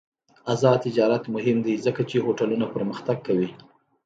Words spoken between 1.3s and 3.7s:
مهم دی ځکه چې هوټلونه پرمختګ کوي.